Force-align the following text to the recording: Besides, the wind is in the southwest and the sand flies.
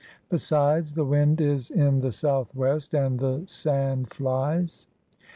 Besides, 0.29 0.95
the 0.95 1.05
wind 1.05 1.39
is 1.41 1.69
in 1.69 1.99
the 1.99 2.11
southwest 2.11 2.95
and 2.95 3.19
the 3.19 3.43
sand 3.45 4.09
flies. 4.09 4.87